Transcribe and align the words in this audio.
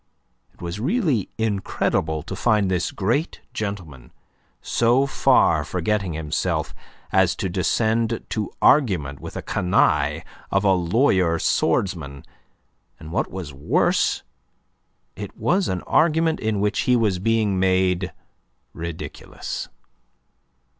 It 0.51 0.63
was 0.63 0.79
really 0.79 1.29
incredible 1.37 2.23
to 2.23 2.35
find 2.35 2.71
this 2.71 2.89
great 2.89 3.41
gentleman 3.53 4.11
so 4.59 5.05
far 5.05 5.63
forgetting 5.63 6.13
himself 6.13 6.73
as 7.11 7.35
to 7.35 7.47
descend 7.49 8.25
to 8.29 8.51
argument 8.63 9.19
with 9.19 9.37
a 9.37 9.43
canaille 9.43 10.23
of 10.49 10.63
a 10.63 10.73
lawyer 10.73 11.37
swordsman. 11.37 12.25
And 12.99 13.11
what 13.11 13.29
was 13.29 13.53
worse, 13.53 14.23
it 15.15 15.37
was 15.37 15.67
an 15.67 15.81
argument 15.83 16.39
in 16.39 16.59
which 16.59 16.79
he 16.89 16.95
was 16.95 17.19
being 17.19 17.59
made 17.59 18.11
ridiculous. 18.73 19.69